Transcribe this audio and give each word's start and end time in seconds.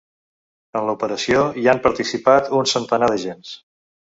En 0.79 0.87
l’operació 0.87 1.43
hi 1.63 1.67
han 1.73 1.81
participat 1.85 2.51
un 2.61 2.71
centenar 2.75 3.11
d’agents. 3.15 3.57